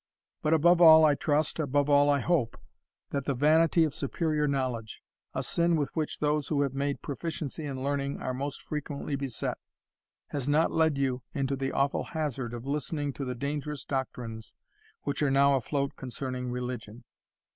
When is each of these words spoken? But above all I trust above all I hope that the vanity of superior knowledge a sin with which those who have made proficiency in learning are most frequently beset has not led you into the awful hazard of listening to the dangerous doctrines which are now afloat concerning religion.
But 0.41 0.55
above 0.55 0.81
all 0.81 1.05
I 1.05 1.13
trust 1.13 1.59
above 1.59 1.87
all 1.87 2.09
I 2.09 2.21
hope 2.21 2.57
that 3.11 3.25
the 3.25 3.35
vanity 3.35 3.83
of 3.83 3.93
superior 3.93 4.47
knowledge 4.47 5.03
a 5.35 5.43
sin 5.43 5.75
with 5.75 5.95
which 5.95 6.17
those 6.17 6.47
who 6.47 6.63
have 6.63 6.73
made 6.73 7.03
proficiency 7.03 7.65
in 7.65 7.83
learning 7.83 8.19
are 8.19 8.33
most 8.33 8.63
frequently 8.63 9.15
beset 9.15 9.59
has 10.29 10.49
not 10.49 10.71
led 10.71 10.97
you 10.97 11.21
into 11.35 11.55
the 11.55 11.71
awful 11.71 12.03
hazard 12.15 12.51
of 12.55 12.65
listening 12.65 13.13
to 13.13 13.25
the 13.25 13.35
dangerous 13.35 13.85
doctrines 13.85 14.55
which 15.03 15.21
are 15.21 15.29
now 15.29 15.55
afloat 15.55 15.91
concerning 15.95 16.49
religion. 16.49 17.03